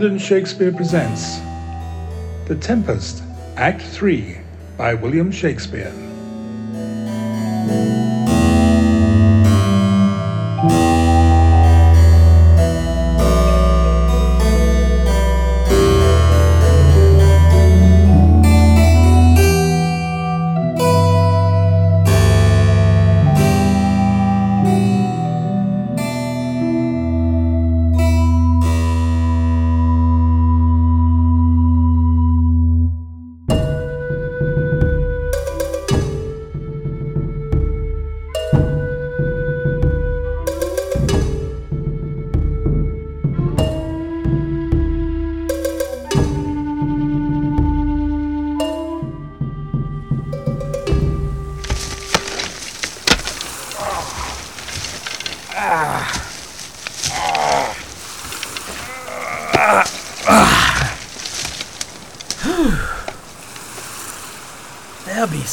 [0.00, 1.40] Independent Shakespeare presents
[2.48, 3.22] The Tempest,
[3.56, 4.38] Act 3
[4.78, 5.92] by William Shakespeare.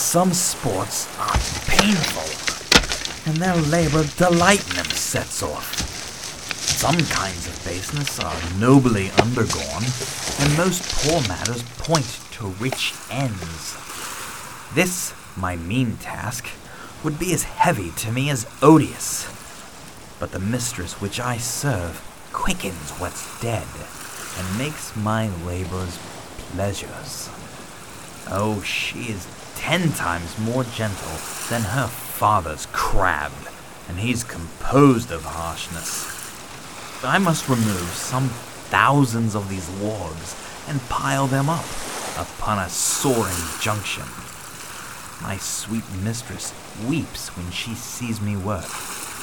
[0.07, 2.23] Some sports are painful,
[3.29, 5.75] and their labor delight them sets off.
[6.55, 9.83] Some kinds of baseness are nobly undergone,
[10.39, 13.75] and most poor matters point to rich ends.
[14.73, 16.47] This, my mean task,
[17.03, 19.27] would be as heavy to me as odious.
[20.21, 23.67] But the mistress which I serve quickens what's dead,
[24.37, 25.99] and makes my labors
[26.53, 27.29] pleasures.
[28.29, 31.17] Oh, she is ten times more gentle
[31.49, 33.31] than her father's crab,
[33.89, 36.05] and he's composed of harshness.
[37.03, 38.29] I must remove some
[38.69, 40.35] thousands of these logs
[40.67, 41.65] and pile them up
[42.17, 44.03] upon a soaring junction.
[45.21, 46.53] My sweet mistress
[46.87, 48.69] weeps when she sees me work,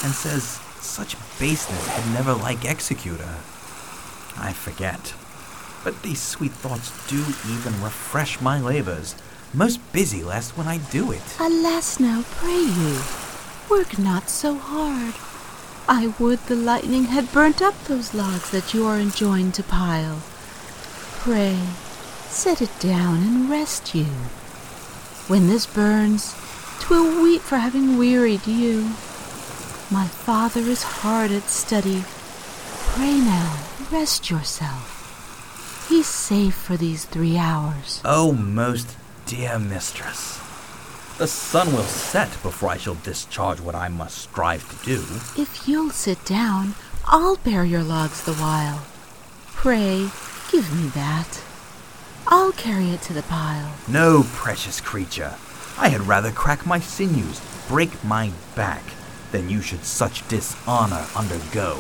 [0.03, 3.41] and says such baseness had never like execute her.
[4.37, 5.15] I forget.
[5.85, 9.15] But these sweet thoughts do even refresh my labors.
[9.55, 11.23] Most busy lest when I do it.
[11.39, 12.99] Alas, now, pray you,
[13.71, 15.15] work not so hard.
[15.89, 20.23] I would the lightning had burnt up those logs that you are enjoined to pile.
[21.21, 21.57] Pray,
[22.27, 24.11] set it down and rest you.
[25.29, 26.35] When this burns,
[26.81, 28.83] 'twill weep for having wearied you.
[29.89, 32.05] My father is hard at study.
[32.97, 33.59] Pray now,
[33.93, 35.87] rest yourself.
[35.89, 38.01] He's safe for these three hours.
[38.05, 38.97] Oh, most
[39.27, 40.41] dear mistress.
[41.19, 45.01] The sun will set before I shall discharge what I must strive to do.
[45.41, 46.75] If you'll sit down,
[47.07, 48.85] I'll bear your logs the while.
[49.55, 50.11] Pray,
[50.51, 51.43] give me that.
[52.27, 53.75] I'll carry it to the pile.
[53.87, 55.35] No, precious creature.
[55.79, 58.83] I had rather crack my sinews, break my back,
[59.33, 61.77] than you should such dishonor undergo,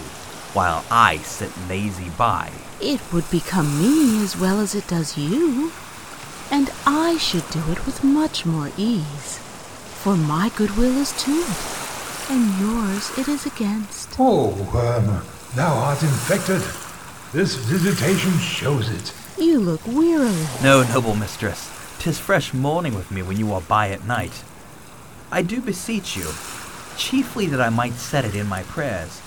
[0.52, 2.50] while I sit lazy by.
[2.80, 5.72] It would become me as well as it does you,
[6.54, 9.38] and I should do it with much more ease.
[10.02, 14.14] For my goodwill is to it, and yours it is against.
[14.20, 15.24] Oh, worm,
[15.56, 16.62] thou art infected.
[17.32, 19.12] This visitation shows it.
[19.36, 20.46] You look wearily.
[20.62, 24.44] No, noble mistress, 'tis fresh morning with me when you are by at night.
[25.32, 26.28] I do beseech you,
[26.96, 29.18] chiefly that I might set it in my prayers.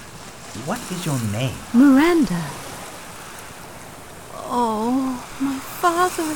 [0.66, 1.60] What is your name?
[1.74, 2.44] Miranda.
[4.50, 6.32] Oh, my father,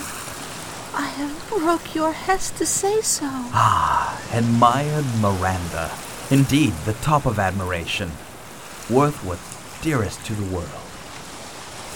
[0.94, 3.25] I have broke your hest to say so.
[3.25, 5.91] Ah, admired Miranda.
[6.29, 8.12] Indeed, the top of admiration.
[8.90, 10.68] Worth what's dearest to the world.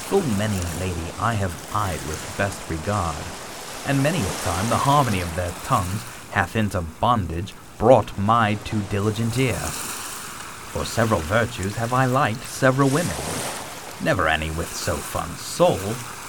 [0.07, 3.23] Full many a lady I have eyed with best regard,
[3.85, 8.81] and many a time the harmony of their tongues hath into bondage brought my too
[8.89, 9.56] diligent ear.
[9.56, 13.15] For several virtues have I liked several women,
[14.01, 15.80] never any with so fun soul,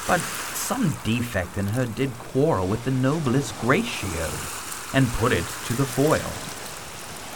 [0.06, 0.20] but
[0.66, 5.84] some defect in her did quarrel with the noblest owed, and put it to the
[5.84, 6.18] foil.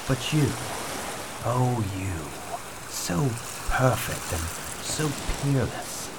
[0.08, 0.48] But you,
[1.46, 2.10] oh you,
[2.90, 3.30] so
[3.70, 4.42] perfect and
[4.82, 5.08] so
[5.44, 6.10] peerless,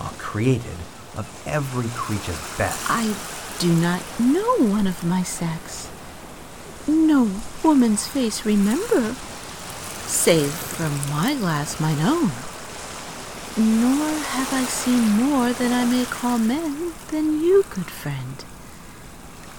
[0.00, 0.78] are created
[1.16, 2.90] of every creature's best.
[2.90, 3.14] I
[3.60, 5.88] do not know one of my sex.
[6.88, 7.30] No
[7.62, 9.14] woman's face remember,
[10.08, 12.47] save from my glass mine own.
[13.58, 18.44] Nor have I seen more than I may call men than you, good friend.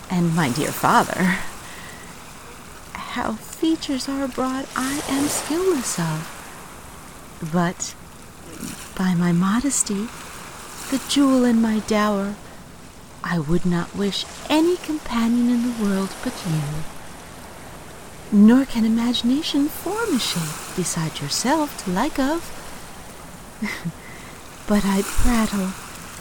[0.10, 1.40] And my dear father,
[2.94, 7.50] how features are abroad I am skilless of.
[7.51, 7.94] But
[8.98, 10.07] by my modesty,
[10.92, 12.36] the jewel in my dower,
[13.22, 16.62] I would not wish any companion in the world but you.
[18.31, 22.56] Nor can imagination form a shape beside yourself to like of.
[24.70, 25.70] But I prattle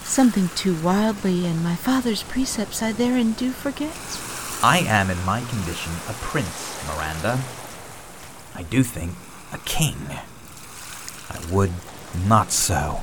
[0.05, 3.93] something too wildly, and my father's precepts I therein do forget.
[4.63, 7.41] I am in my condition a prince, Miranda.
[8.55, 9.13] I do think
[9.53, 9.99] a king.
[11.29, 11.73] I would
[12.27, 13.03] not so,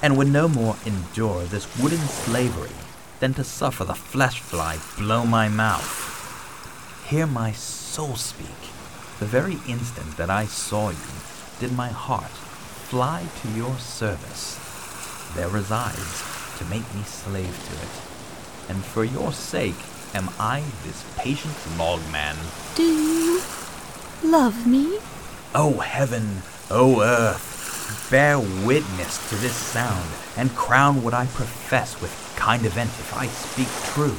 [0.00, 2.76] and would no more endure this wooden slavery
[3.18, 7.04] than to suffer the flesh fly blow my mouth.
[7.08, 8.70] Hear my soul speak.
[9.18, 11.12] The very instant that I saw you,
[11.58, 12.30] did my heart
[12.92, 14.58] fly to your service.
[15.34, 16.22] There resides
[16.58, 19.80] to make me slave to it, and for your sake
[20.14, 22.36] am I this patient logman.
[22.74, 23.40] Do you
[24.22, 24.98] love me?
[25.54, 32.12] O heaven, O earth, bear witness to this sound, and crown what I profess with
[32.36, 34.18] kind event if I speak true.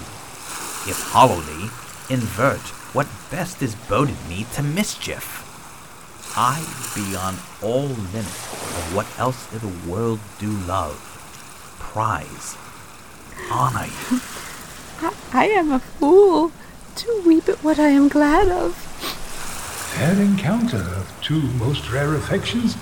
[0.90, 1.70] If hollowly,
[2.10, 2.66] invert
[2.96, 5.43] what best is boded me to mischief.
[6.36, 6.66] I,
[6.96, 10.98] beyond all limit of what else in the world do love,
[11.80, 12.58] prize,
[13.52, 14.20] honor you.
[15.00, 16.52] I, I am a fool
[16.96, 18.76] to weep at what I am glad of.
[18.76, 22.78] Fair encounter of two most rare affections.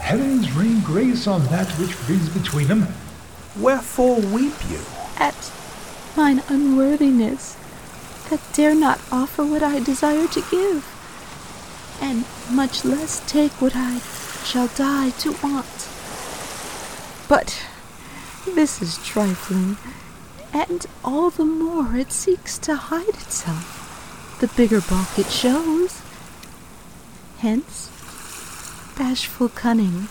[0.00, 2.88] Heavens rain grace on that which breathes between them.
[3.58, 4.80] Wherefore weep you?
[5.18, 5.52] At
[6.16, 7.58] mine unworthiness,
[8.30, 10.86] that dare not offer what I desire to give,
[12.00, 13.98] and much less take what I
[14.44, 15.88] shall die to want.
[17.28, 17.62] But
[18.46, 19.76] this is trifling,
[20.52, 26.00] and all the more it seeks to hide itself, the bigger bulk it shows.
[27.38, 27.90] Hence,
[28.96, 30.08] bashful cunning,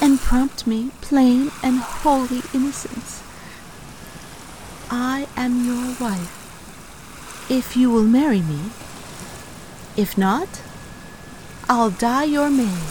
[0.00, 3.22] and prompt me plain and holy innocence.
[4.90, 8.70] I am your wife, if you will marry me.
[9.96, 10.62] If not,
[11.68, 12.88] I'll die your maid.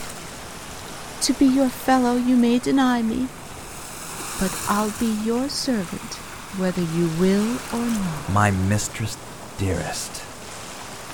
[1.22, 3.30] To be your fellow you may deny me,
[4.38, 6.16] but I'll be your servant,
[6.60, 8.30] whether you will or not.
[8.30, 9.18] My mistress
[9.58, 10.22] dearest,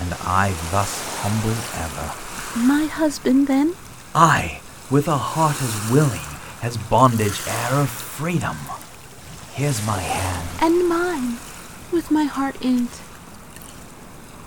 [0.01, 2.67] and I thus humble ever.
[2.67, 3.75] My husband, then?
[4.15, 4.59] I,
[4.89, 6.19] with a heart as willing
[6.63, 8.57] as bondage heir of freedom.
[9.53, 10.49] Here's my hand.
[10.61, 11.37] And mine,
[11.91, 13.01] with my heart in't.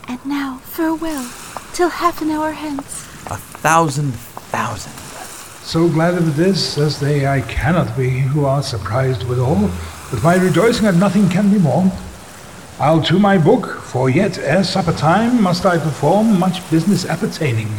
[0.08, 1.30] And now, farewell,
[1.74, 3.04] till half an hour hence.
[3.26, 4.12] A thousand
[4.54, 4.92] thousand.
[5.64, 9.70] So glad of this as they I cannot be, who are surprised withal,
[10.10, 11.90] but my rejoicing at nothing can be more.
[12.78, 17.70] I'll to my book, for yet ere supper time must I perform much business appertaining.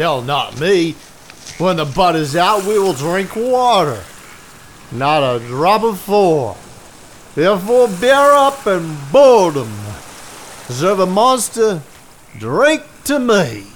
[0.00, 0.92] Tell not me.
[1.58, 4.02] When the butt is out, we will drink water.
[4.90, 6.56] Not a drop of four.
[7.34, 9.70] Therefore, bear up and boredom.
[10.70, 11.82] Serve monster,
[12.38, 13.66] drink to me.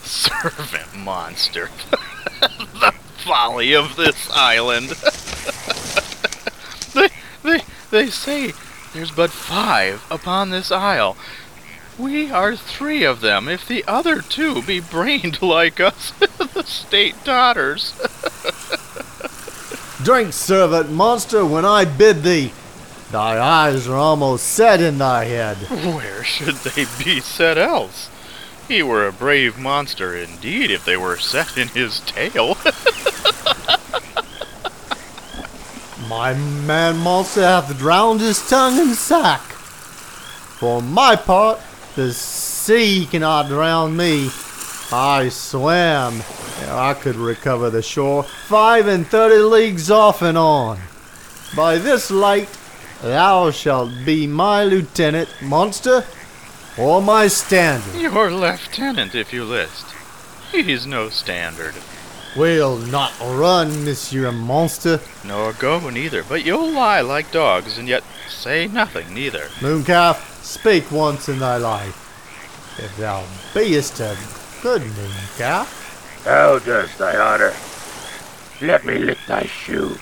[0.00, 1.68] Servant monster.
[2.40, 4.88] the folly of this island.
[6.94, 7.10] they,
[7.42, 8.54] they, they say
[8.94, 11.18] there's but five upon this isle.
[12.00, 17.22] We are three of them, if the other two be brained like us, the state
[17.24, 17.92] daughters.
[20.02, 22.52] Drink, servant monster, when I bid thee.
[23.10, 25.58] Thy eyes are almost set in thy head.
[25.58, 28.08] Where should they be set else?
[28.66, 32.56] He were a brave monster indeed if they were set in his tail.
[36.08, 39.42] My man monster hath drowned his tongue in sack.
[39.42, 41.60] For my part,
[41.94, 44.30] the sea cannot drown me.
[44.92, 46.22] I swam
[46.62, 50.78] ere I could recover the shore, five and thirty leagues off and on.
[51.56, 52.48] By this light,
[53.02, 56.04] thou shalt be my lieutenant, monster,
[56.78, 58.00] or my standard.
[58.00, 59.86] Your lieutenant, if you list.
[60.52, 61.74] He's no standard.
[62.36, 65.00] We'll not run, Monsieur Monster.
[65.24, 69.46] Nor go neither, but you'll lie like dogs, and yet say nothing neither.
[69.58, 71.96] Mooncalf, speak once in thy life.
[72.78, 74.16] If thou beest a
[74.62, 77.54] good mooncalf, Thou dost thy honor.
[78.60, 79.96] Let me lick thy shoe.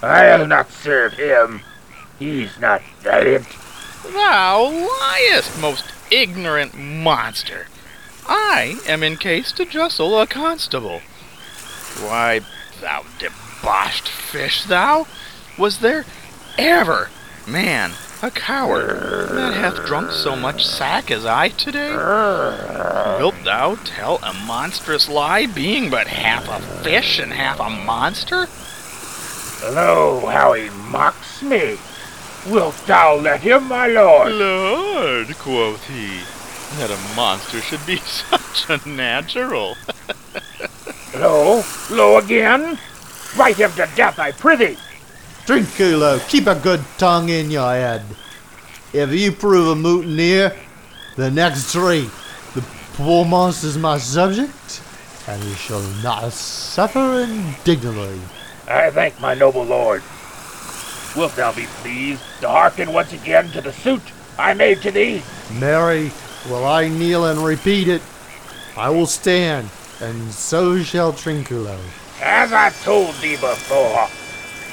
[0.00, 1.62] I'll not serve him.
[2.18, 3.46] He's not valiant.
[4.04, 7.66] Thou liest, most ignorant monster.
[8.26, 11.00] I am in case to justle a constable.
[12.00, 12.42] Why,
[12.80, 15.06] thou deboshed fish, thou,
[15.56, 16.04] was there
[16.56, 17.10] ever
[17.46, 21.94] man a coward, that hath drunk so much sack as I today?
[23.18, 28.48] Wilt thou tell a monstrous lie, being but half a fish and half a monster?
[29.72, 31.76] Lo, how he mocks me.
[32.48, 34.32] Wilt thou let him, my lord?
[34.32, 36.20] Lord, quoth he,
[36.78, 39.76] that a monster should be such a natural.
[41.14, 42.78] Lo, lo again?
[43.36, 44.76] Write him to death, I prithee.
[45.48, 48.04] Trinculo, keep a good tongue in your head.
[48.92, 50.54] If you prove a mutineer,
[51.16, 52.10] the next three,
[52.54, 52.60] the
[52.92, 54.82] poor monster's my subject,
[55.26, 58.20] and he shall not suffer indignantly.
[58.68, 60.02] I thank my noble lord.
[61.16, 64.02] Wilt thou be pleased to hearken once again to the suit
[64.38, 65.22] I made to thee?
[65.54, 66.12] Marry,
[66.50, 68.02] will I kneel and repeat it?
[68.76, 69.70] I will stand,
[70.02, 71.80] and so shall Trinculo.
[72.20, 74.10] As I told thee before,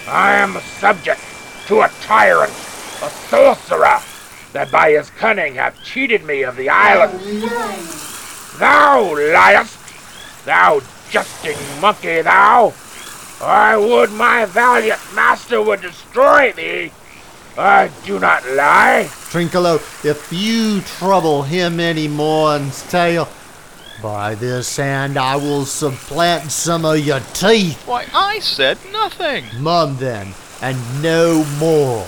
[0.07, 1.21] I am a subject
[1.67, 3.99] to a tyrant, a sorcerer,
[4.53, 7.19] that by his cunning hath cheated me of the island.
[8.59, 12.73] Thou liest, thou jesting monkey, thou!
[13.41, 16.91] I would my valiant master would destroy thee.
[17.57, 19.07] I do not lie.
[19.09, 23.27] Trinculo, if you trouble him any more and tale,
[24.01, 27.81] by this hand I will supplant some of your teeth.
[27.87, 29.45] Why, I said nothing.
[29.59, 32.05] Mum then, and no more.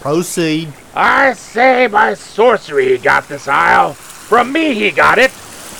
[0.00, 0.72] Proceed.
[0.94, 3.92] I say by sorcery he got this isle.
[3.92, 5.30] From me he got it,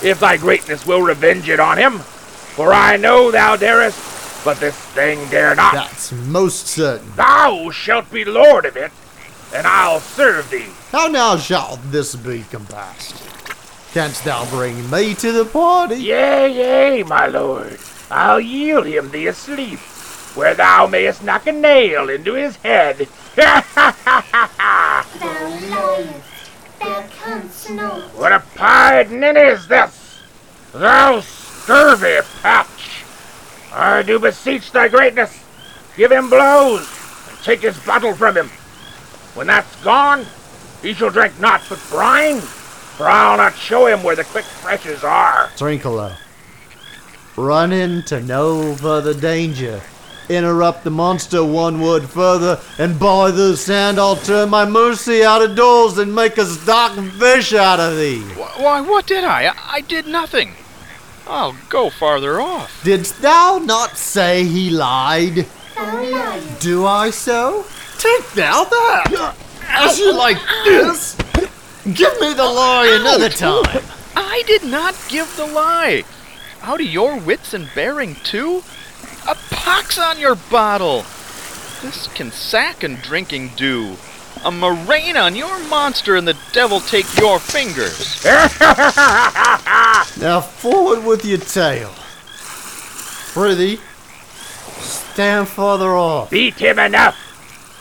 [0.03, 1.99] if thy greatness will revenge it on him.
[1.99, 5.75] For I know thou darest, but this thing dare not.
[5.75, 7.11] That's most certain.
[7.17, 8.93] Thou shalt be lord of it,
[9.55, 10.67] and I'll serve thee.
[10.91, 13.32] How now shall this be compassed?
[13.93, 15.97] Canst thou bring me to the party?
[15.97, 17.79] Yea, yea, my lord.
[18.11, 19.79] I'll yield him thee asleep,
[20.35, 23.07] where thou mayest knock a nail into his head.
[23.37, 28.03] Thou liest, thou canst not.
[28.15, 30.23] what a pied ninny is this?
[30.73, 33.05] Thou scurvy patch!
[33.75, 35.39] I do beseech thy greatness,
[35.99, 36.89] give him blows,
[37.29, 38.49] and take his bottle from him.
[39.35, 40.25] When that's gone,
[40.81, 42.41] he shall drink naught but brine,
[42.97, 45.49] for I'll not show him where the quick freshes are.
[45.57, 46.17] Trinculo.
[47.37, 49.81] Run into no further danger.
[50.29, 55.43] Interrupt the monster one word further, and by the sand I'll turn my mercy out
[55.43, 58.21] of doors and make a stock fish out of thee.
[58.57, 59.49] Why, what did I?
[59.49, 60.55] I- I did nothing.
[61.27, 62.83] I'll go farther off.
[62.85, 65.47] Didst thou not say he lied?
[66.61, 67.65] Do I so?
[67.99, 69.35] Take thou that!
[69.69, 71.17] As you like this!
[71.85, 73.83] Give me the lie another time!
[74.15, 76.05] I did not give the lie.
[76.63, 78.63] Out of your wits and bearing, too?
[79.29, 81.05] A pox on your bottle!
[81.83, 83.97] This can sack and drinking do.
[84.45, 88.25] A murrain on your monster and the devil take your fingers.
[90.21, 91.91] Now forward with your tail.
[93.33, 93.81] Prithee,
[94.79, 96.31] stand farther off.
[96.31, 97.17] Beat him enough.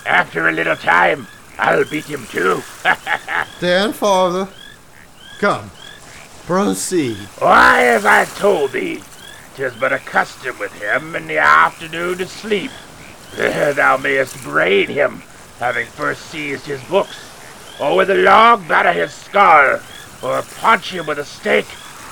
[0.08, 1.28] After a little time,
[1.62, 2.64] I'll beat him too.
[3.58, 4.50] Stand father,
[5.38, 5.70] Come,
[6.48, 7.18] proceed.
[7.38, 9.04] Why, as I told thee,
[9.56, 12.72] 'tis but a custom with him in the afternoon to sleep.
[13.36, 15.22] There thou mayest brain him,
[15.60, 17.18] having first seized his books,
[17.80, 19.80] or with a log batter his skull,
[20.24, 21.70] or punch him with a stake,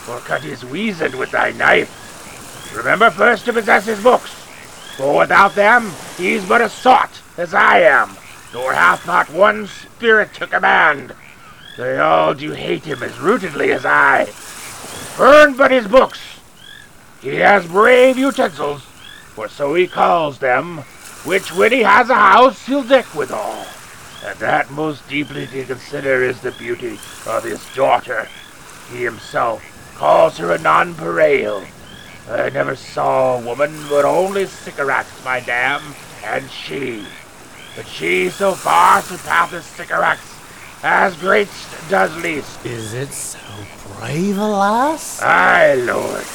[0.08, 2.76] or cut his weasand with thy knife.
[2.78, 4.30] Remember first to possess his books,
[4.96, 8.16] for without them he's but a sot, as I am,
[8.54, 11.14] nor hath not one spirit to command.
[11.78, 14.32] They all do hate him as rootedly as I.
[15.18, 16.20] Burn but his books.
[17.22, 20.80] He has brave utensils, for so he calls them,
[21.26, 23.66] which when he has a house he'll deck withal.
[24.26, 28.28] And that most deeply to consider is the beauty of his daughter.
[28.92, 29.64] He himself
[29.96, 31.68] calls her a nonpareil.
[32.30, 35.82] I never saw a woman but only Sycorax, my dam,
[36.24, 37.06] and she.
[37.76, 40.22] But she so far surpasses Sycorax,
[40.84, 42.66] as greatest does least.
[42.66, 43.40] Is it so
[43.98, 45.22] brave a lass?
[45.22, 46.26] Aye, Lord,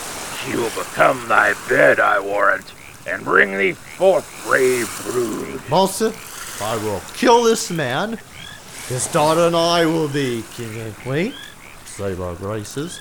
[0.42, 2.72] she will become thy bed, I warrant,
[3.06, 5.60] and bring thee forth brave brood.
[5.68, 6.12] Monster,
[6.62, 8.18] I will kill this man.
[8.88, 11.34] His daughter and I will be king and queen,
[11.84, 13.00] save our graces,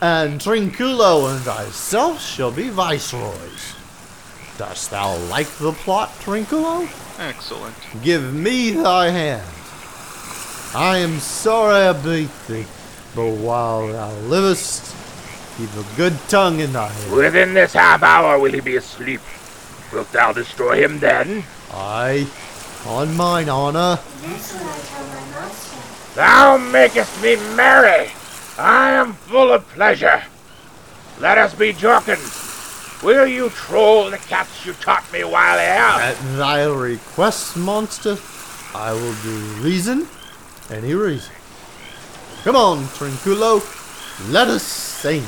[0.00, 3.74] and Trinculo and thyself shall be viceroys.
[4.56, 6.88] Dost thou like the plot, Trinculo?
[7.18, 7.74] Excellent.
[8.02, 9.42] Give me thy hand.
[10.76, 12.66] I am sorry I beat thee,
[13.14, 14.94] but while thou livest,
[15.56, 17.12] keep a good tongue in thy head.
[17.12, 19.20] Within this half hour will he be asleep.
[19.92, 21.44] Wilt thou destroy him then?
[21.72, 22.28] Aye,
[22.86, 23.98] on mine honor.
[24.20, 24.52] This
[26.14, 28.12] Thou makest me merry.
[28.56, 30.22] I am full of pleasure.
[31.18, 32.18] Let us be joking.
[33.04, 35.76] Will you troll the cats you taught me while here?
[35.76, 38.16] At thy request, monster,
[38.74, 40.08] I will do reason,
[40.70, 41.34] any reason.
[42.44, 43.60] Come on, Trinculo,
[44.32, 45.22] let us sing.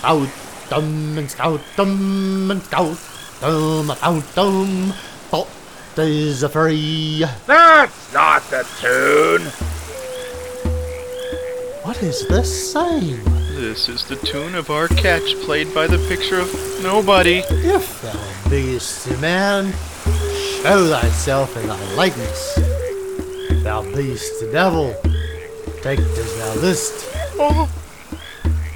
[0.00, 0.28] Scout,
[0.68, 2.98] dum, and scout, dum, and scout,
[3.40, 4.92] dum, out, dum,
[5.30, 5.48] thought
[5.96, 7.24] is a free.
[7.46, 9.46] That's not the tune.
[11.84, 13.37] What is this saying?
[13.58, 16.48] This is the tune of our catch played by the picture of
[16.80, 17.42] nobody.
[17.48, 19.72] If thou beest a man,
[20.62, 22.54] show thyself in thy likeness.
[23.64, 24.94] Thou beest the devil,
[25.82, 27.04] take as thou list.
[27.40, 27.66] Oh,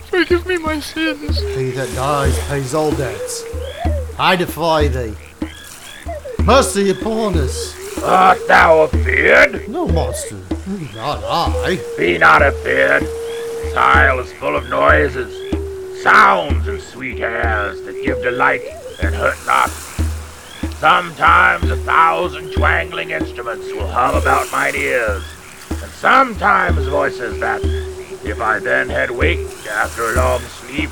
[0.06, 1.38] forgive me my sins.
[1.38, 3.44] He that dies pays all debts.
[4.18, 5.14] I defy thee.
[6.42, 8.02] Mercy upon us.
[8.02, 9.68] Art thou afeard?
[9.68, 10.40] No monster,
[10.92, 11.80] not I.
[11.96, 13.21] Be not afeard.
[13.72, 15.32] This isle is full of noises,
[16.02, 18.60] sounds, and sweet airs that give delight
[19.02, 19.70] and hurt not.
[20.76, 25.24] Sometimes a thousand twangling instruments will hum about mine ears,
[25.70, 30.90] and sometimes voices that, if I then had waked after a long sleep,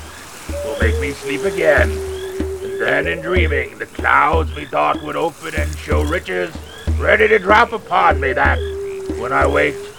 [0.65, 1.91] will make me sleep again.
[1.91, 6.51] And then in dreaming, the clouds methought would open and show riches
[6.97, 8.57] ready to drop upon me that,
[9.19, 9.90] when I waked,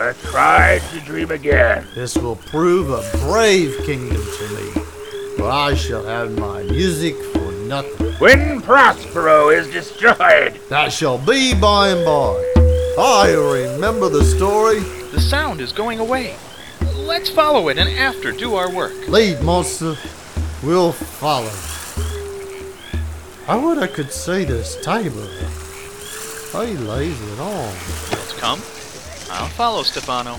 [0.00, 1.84] I try to dream again.
[1.96, 4.70] This will prove a brave kingdom to me,
[5.36, 8.12] for I shall have my music for nothing.
[8.20, 12.44] When Prospero is destroyed, That shall be by and by.
[12.96, 14.78] I remember the story.
[15.10, 16.36] The sound is going away.
[16.94, 19.08] Let's follow it and after do our work.
[19.08, 19.96] Lead, monster.
[20.62, 21.50] We'll follow.
[23.48, 25.26] I would I could see this table.
[26.52, 27.74] He lays it on.
[28.10, 28.62] Let's come.
[29.30, 30.36] I'll follow Stefano.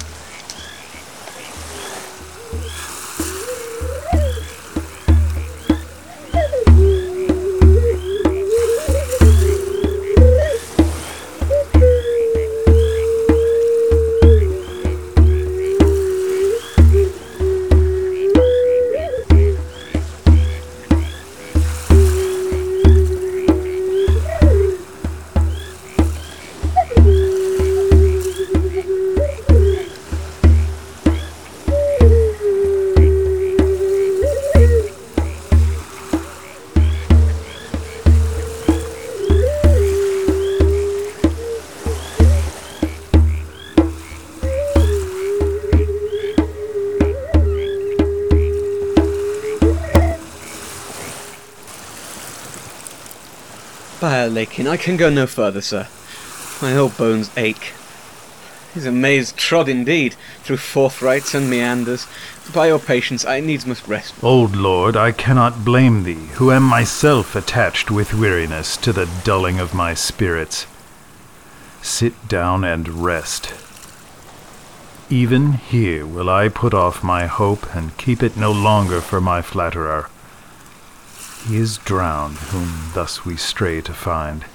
[53.99, 55.87] By Lakin, I can go no further, sir.
[56.61, 57.73] My old bones ache.
[58.73, 62.07] Is a maze trod indeed, through forthrights and meanders.
[62.53, 64.13] By your patience, I needs must rest.
[64.23, 69.59] Old lord, I cannot blame thee, who am myself attached with weariness to the dulling
[69.59, 70.65] of my spirits.
[71.81, 73.53] Sit down and rest.
[75.09, 79.41] Even here will I put off my hope and keep it no longer for my
[79.41, 80.09] flatterer.
[81.47, 84.45] He is drowned whom thus we stray to find,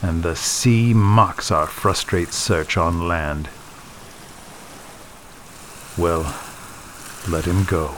[0.00, 3.48] and the sea mocks our frustrate search on land.
[5.98, 6.34] Well,
[7.28, 7.94] let him go.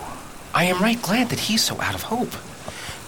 [0.55, 2.33] I am right glad that he's so out of hope.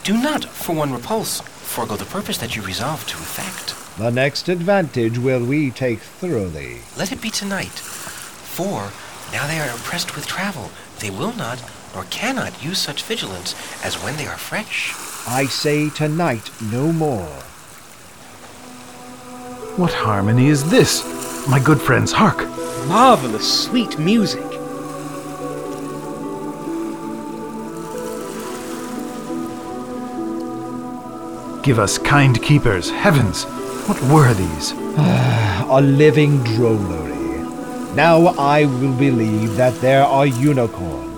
[0.05, 3.75] Do not, for one repulse, forego the purpose that you resolve to effect.
[3.99, 6.81] The next advantage will we take thoroughly.
[6.97, 7.71] Let it be tonight.
[7.71, 8.91] For,
[9.33, 11.59] now they are oppressed with travel, they will not,
[11.95, 14.95] nor cannot use such vigilance as when they are fresh.
[15.27, 17.29] I say tonight no more.
[19.77, 21.03] What harmony is this?
[21.49, 22.47] My good friends, hark!
[22.89, 24.43] Marvelous sweet music.
[31.63, 33.45] Give us kind keepers, heavens!
[33.87, 34.73] What were these?
[34.97, 37.95] Ah, a living drollery.
[37.95, 41.12] Now I will believe that there are unicorns,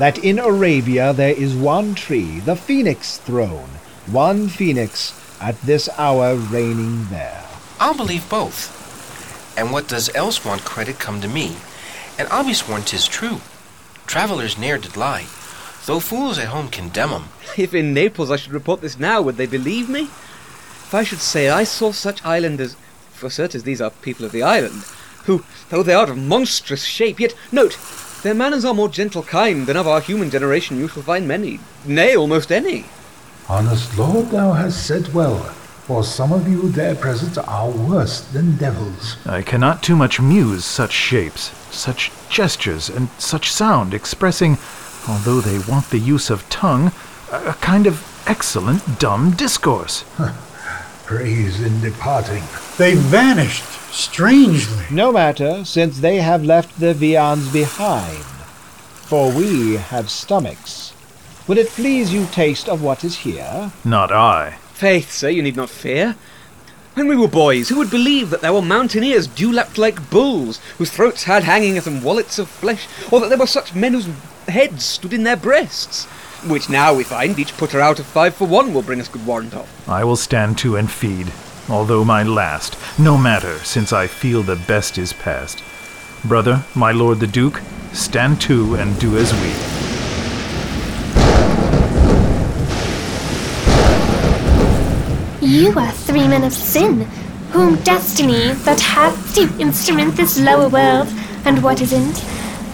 [0.00, 3.68] that in Arabia there is one tree, the phoenix throne,
[4.06, 7.44] one phoenix at this hour reigning there.
[7.78, 8.78] I'll believe both.
[9.58, 11.56] And what does else want credit come to me?
[12.18, 13.42] And I'll be sworn 'tis true.
[14.06, 15.26] Travelers ne'er did lie,
[15.84, 17.24] though fools at home condemn 'em.
[17.58, 20.04] If in Naples I should report this now, would they believe me?
[20.86, 22.74] If I should say I saw such islanders,
[23.12, 24.82] for certes these are people of the island,
[25.26, 27.76] who, though they are of monstrous shape, yet, note,
[28.22, 31.60] their manners are more gentle kind than of our human generation you shall find many,
[31.84, 32.84] nay, almost any.
[33.48, 35.38] Honest lord, thou hast said well.
[35.90, 39.16] for some of you there present are worse than devils.
[39.26, 44.56] I cannot too much muse such shapes, such gestures, and such sound, expressing,
[45.08, 46.92] although they want the use of tongue,
[47.32, 50.04] a a kind of excellent dumb discourse.
[51.10, 52.44] Praise in departing.
[52.78, 54.84] They vanished strangely.
[54.92, 58.22] No matter, since they have left the viands behind.
[59.08, 60.92] For we have stomachs.
[61.48, 63.72] Will it please you taste of what is here?
[63.84, 64.58] Not I.
[64.72, 66.14] Faith, sir, you need not fear.
[66.94, 70.92] When we were boys, who would believe that there were mountaineers dewlapped like bulls, whose
[70.92, 74.08] throats had hanging at them wallets of flesh, or that there were such men whose
[74.46, 76.06] heads stood in their breasts?
[76.46, 79.26] Which now we find each putter out of five for one will bring us good
[79.26, 79.68] warrant of.
[79.88, 81.30] I will stand to and feed,
[81.68, 82.78] although my last.
[82.98, 85.62] No matter, since I feel the best is past.
[86.24, 87.60] Brother, my lord the duke,
[87.92, 89.50] stand to and do as we.
[95.46, 97.02] You are three men of sin,
[97.50, 101.08] whom destiny that hath to instrument this lower world,
[101.44, 102.24] and what isn't,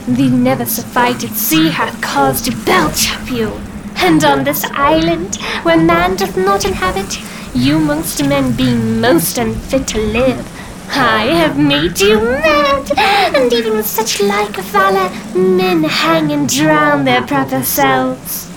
[0.07, 3.49] the never suffited sea hath caused to belch up you.
[3.97, 7.19] And on this island, where man doth not inhabit,
[7.55, 10.47] you amongst men being most unfit to live,
[10.91, 17.05] I have made you mad, and even with such like valor, men hang and drown
[17.05, 18.49] their proper selves.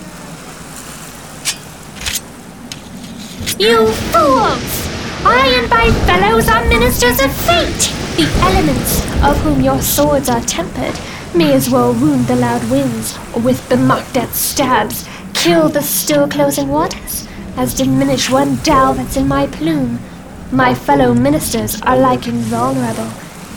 [3.58, 4.88] You fools!
[5.26, 7.92] I and my fellows are ministers of fate!
[8.16, 10.96] The elements, of whom your swords are tempered,
[11.36, 16.28] may as well wound the loud winds, or with bemocked death stabs, kill the still
[16.28, 20.00] closing waters, as diminish one dow that's in my plume.
[20.52, 23.12] My fellow ministers are like invulnerable.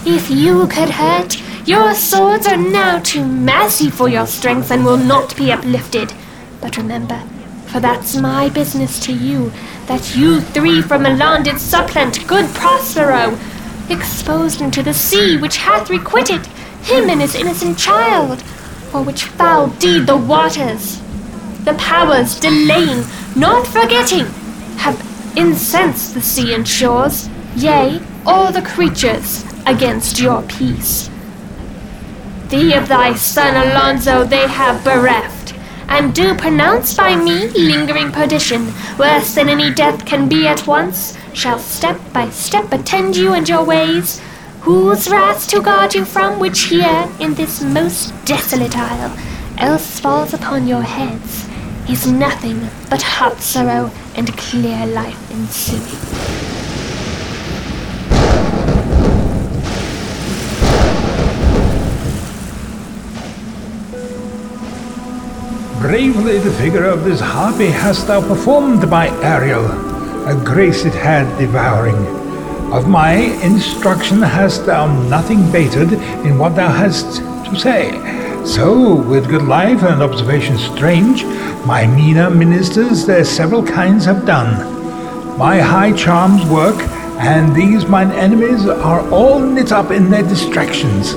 [0.05, 4.97] If you could hurt, your swords are now too massy for your strength and will
[4.97, 6.13] not be uplifted.
[6.61, 7.23] But remember,
[7.67, 9.53] for that's my business to you,
[9.87, 13.39] that you three from Milan did supplant good Prospero,
[13.89, 16.47] exposed into the sea which hath requited
[16.83, 18.43] him and his innocent child,
[18.91, 21.01] for which foul deed the waters,
[21.65, 23.05] the powers delaying,
[23.37, 24.27] not forgetting,
[24.77, 25.01] have
[25.37, 31.09] incensed the sea and shores, yea, all the creatures against your peace.
[32.49, 35.55] Thee of thy son Alonso they have bereft,
[35.89, 41.17] and do pronounce by me lingering perdition, worse than any death can be at once,
[41.33, 44.21] shall step by step attend you and your ways,
[44.63, 49.13] whose wrath to guard you from which here, in this most desolate isle,
[49.59, 51.49] else falls upon your heads,
[51.91, 55.83] is nothing but hot sorrow and clear life ensuing.
[65.81, 69.67] Bravely the figure of this harpy hast thou performed, my Ariel,
[70.29, 72.22] a grace it had devouring.
[72.73, 73.13] Of my
[73.45, 75.93] instruction hast thou nothing bated
[76.25, 77.91] in what thou hast to say.
[78.47, 81.23] So, with good life and observation strange,
[81.67, 85.37] my meaner ministers their several kinds have done.
[85.37, 86.81] My high charms work,
[87.21, 91.13] and these mine enemies are all knit up in their distractions.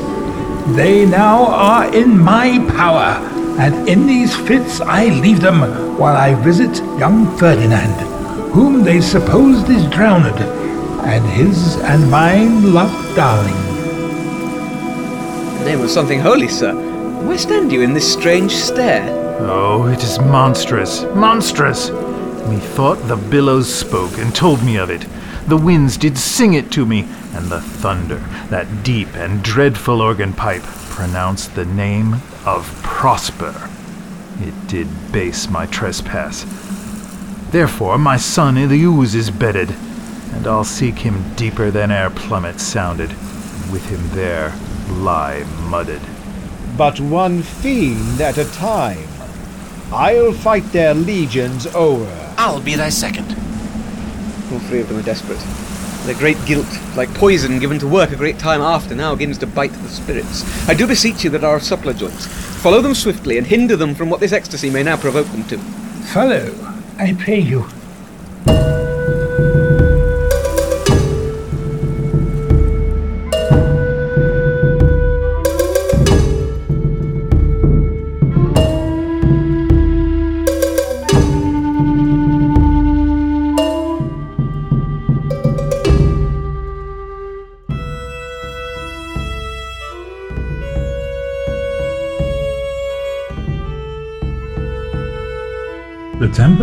[0.75, 3.15] They now are in my power,
[3.57, 5.61] and in these fits I leave them
[5.97, 7.95] while I visit young Ferdinand,
[8.51, 10.64] whom they supposed is drowned,
[11.05, 13.53] and his and mine loved darling.
[15.59, 16.73] The name of something holy, sir.
[17.21, 19.07] Why stand you in this strange stare?
[19.39, 21.89] Oh, it is monstrous, monstrous!
[21.89, 25.05] Methought the billows spoke and told me of it.
[25.47, 28.17] The winds did sing it to me, and the thunder,
[28.49, 32.15] that deep and dreadful organ pipe, pronounced the name
[32.45, 33.69] of Prosper.
[34.41, 36.45] It did base my trespass.
[37.51, 39.75] Therefore my son i' is bedded,
[40.35, 44.53] and I'll seek him deeper than e'er plummet sounded, and with him there
[44.89, 46.01] lie mudded.
[46.77, 49.07] But one fiend at a time.
[49.91, 52.33] I'll fight their legions over.
[52.37, 53.29] I'll be thy second.
[54.51, 55.39] All three of them are desperate.
[56.05, 59.47] Their great guilt, like poison given to work a great time after, now begins to
[59.47, 60.43] bite the spirits.
[60.69, 62.27] I do beseech you that are of suppler joints.
[62.61, 65.57] Follow them swiftly and hinder them from what this ecstasy may now provoke them to.
[66.13, 66.53] Follow,
[66.99, 67.65] I pray you.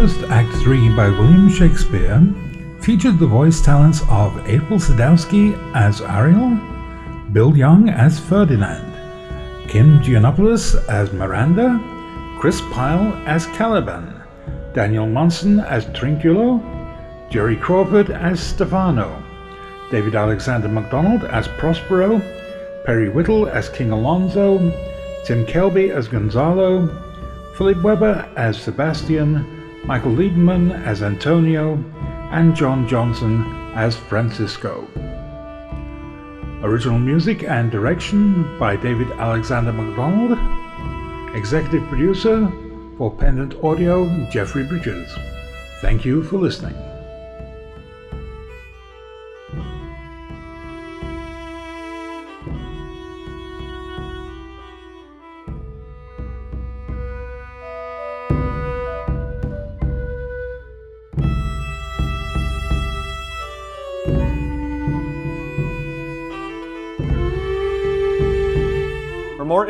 [0.02, 2.20] Tempest, Act 3 by William Shakespeare,
[2.80, 6.58] featured the voice talents of April Sadowski as Ariel,
[7.30, 8.84] Bill Young as Ferdinand,
[9.68, 11.78] Kim Giannopoulos as Miranda,
[12.40, 14.20] Chris Pyle as Caliban,
[14.74, 16.60] Daniel Monson as Trinculo,
[17.30, 19.22] Jerry Crawford as Stefano,
[19.92, 22.18] David Alexander MacDonald as Prospero,
[22.84, 24.58] Perry Whittle as King Alonzo,
[25.24, 26.88] Tim Kelby as Gonzalo,
[27.56, 31.75] Philip Weber as Sebastian, Michael Lieberman as Antonio,
[32.31, 34.87] and John Johnson as Francisco.
[36.62, 40.38] Original music and direction by David Alexander MacDonald.
[41.37, 42.49] Executive producer
[42.97, 45.12] for Pendant Audio, Jeffrey Bridges.
[45.81, 46.91] Thank you for listening.